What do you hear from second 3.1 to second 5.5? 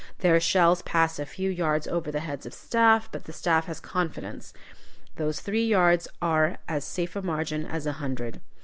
but the staff has confidence. Those